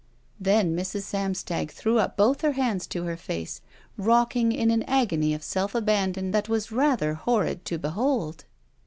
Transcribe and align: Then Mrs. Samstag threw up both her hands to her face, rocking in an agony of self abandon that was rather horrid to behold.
Then 0.39 0.75
Mrs. 0.75 1.03
Samstag 1.03 1.69
threw 1.71 1.99
up 1.99 2.17
both 2.17 2.41
her 2.41 2.53
hands 2.53 2.87
to 2.87 3.03
her 3.03 3.15
face, 3.15 3.61
rocking 3.97 4.51
in 4.51 4.71
an 4.71 4.81
agony 4.87 5.31
of 5.35 5.43
self 5.43 5.75
abandon 5.75 6.31
that 6.31 6.49
was 6.49 6.71
rather 6.71 7.13
horrid 7.13 7.65
to 7.65 7.77
behold. 7.77 8.45